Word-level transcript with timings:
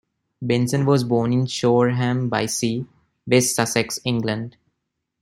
Benson 0.41 0.87
was 0.87 1.03
born 1.03 1.31
in 1.31 1.45
Shoreham-by-Sea, 1.45 2.87
West 3.27 3.55
Sussex, 3.55 3.99
England. 4.03 4.57